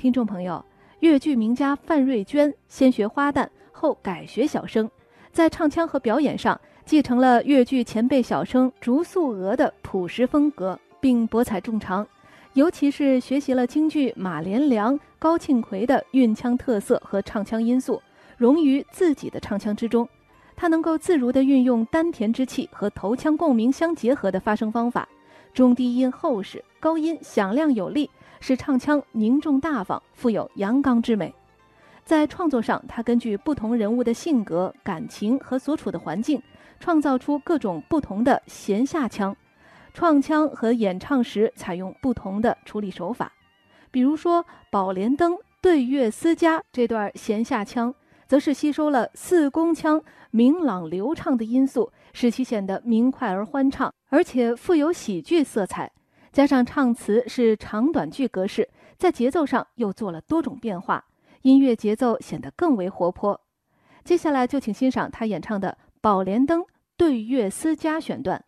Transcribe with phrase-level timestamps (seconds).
[0.00, 0.64] 听众朋友，
[1.00, 4.90] 越剧名家范瑞娟先学花旦，后改学小生，
[5.30, 12.08] 在唱腔和表演上继承了越剧前辈小生竹素娥的朴实风格，并博采众长。
[12.54, 18.00] 尤其是学习了京剧马连良、高庆奎的韵腔特色和唱腔因素，
[18.38, 20.08] 融于自己的唱腔之中。
[20.56, 25.06] 他能够自如地运用丹田之气和头腔共鸣相结合的发声方法，
[25.52, 28.08] 中低音厚实，高音响亮有力，
[28.40, 31.32] 使唱腔凝重大方，富有阳刚之美。
[32.04, 36.42] 在创作上，他根据不同人物的性格、感情和所处的环境，
[36.80, 39.36] 创造出各种不同的弦下腔。
[39.92, 43.32] 创腔和演唱时采用不同的处理手法，
[43.90, 47.94] 比如说《宝莲灯》对月思家这段弦下腔，
[48.26, 50.00] 则是吸收了四宫腔
[50.30, 55.90] 明朗流畅的因素，使其显得明快而欢畅，而且富有喜剧色彩。
[56.32, 61.04] 加上唱词是长短句格式，在节奏上又做了多种变化，
[61.42, 63.40] 音乐节奏显得更为活泼。
[64.04, 66.64] 接下来就请欣赏他演唱的《宝莲灯
[66.96, 68.44] 对月思家》选段。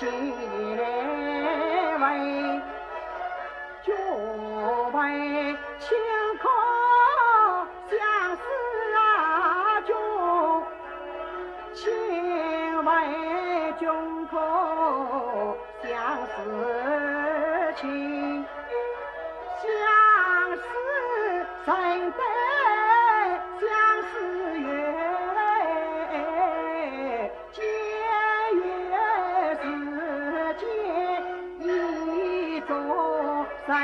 [0.00, 0.14] 今为
[3.84, 3.94] 君
[4.94, 4.98] 为
[5.78, 5.88] 君
[6.38, 6.48] 可
[7.90, 8.42] 相思
[8.96, 8.98] 啊
[9.82, 9.92] 君
[11.74, 11.84] 千
[12.82, 12.90] 为
[13.78, 13.84] 君
[14.28, 14.32] 可
[15.82, 16.28] 相思
[17.76, 17.84] 情
[19.60, 19.68] 相
[20.56, 20.62] 思
[21.66, 21.72] 生
[22.12, 22.39] 根
[33.70, 33.78] 三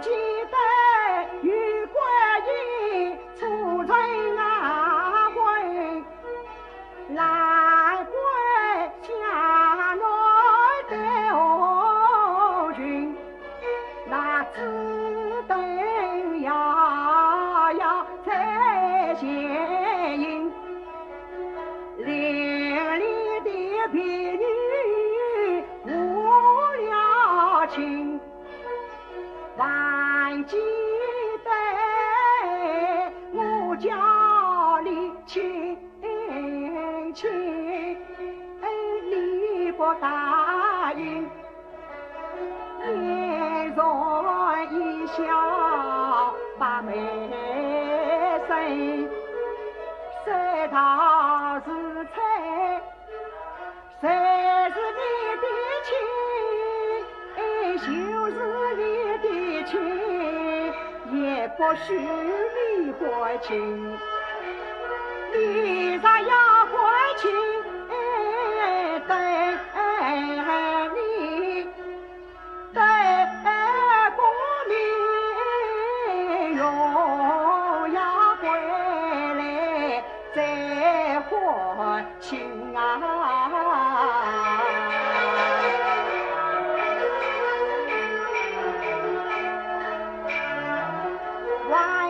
[0.00, 0.08] 季
[0.48, 0.87] 得
[29.58, 30.56] 还记
[31.44, 31.50] 得
[33.32, 35.76] 我家里亲
[37.12, 37.28] 亲
[39.10, 41.28] 你不答应，
[43.74, 43.74] 嫣
[44.22, 45.57] 然一笑
[59.70, 59.78] 情
[61.12, 63.98] 也不许离婚情，
[65.34, 66.32] 你咋要
[66.66, 66.74] 婚
[67.16, 67.30] 情？
[69.06, 69.12] 等
[70.94, 70.98] 你
[72.74, 72.76] 等
[74.16, 74.20] 过
[74.68, 74.70] 年
[76.56, 76.60] 又
[77.94, 77.98] 要
[78.36, 78.42] 回
[79.34, 79.40] 来
[80.34, 80.36] 再
[81.20, 81.30] 婚
[82.20, 82.28] 情
[82.74, 82.78] 啊！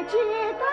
[0.08, 0.16] 街
[0.58, 0.67] 道